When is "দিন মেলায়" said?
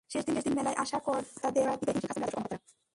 0.25-0.77